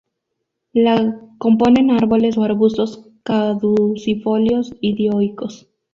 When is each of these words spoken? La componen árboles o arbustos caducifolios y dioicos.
La 0.73 1.27
componen 1.37 1.91
árboles 1.91 2.35
o 2.35 2.43
arbustos 2.43 3.07
caducifolios 3.21 4.73
y 4.81 4.95
dioicos. 4.95 5.69